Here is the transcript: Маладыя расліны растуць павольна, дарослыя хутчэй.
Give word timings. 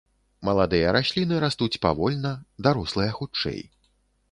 Маладыя 0.47 0.93
расліны 0.97 1.35
растуць 1.43 1.79
павольна, 1.85 2.33
дарослыя 2.69 3.11
хутчэй. 3.21 3.65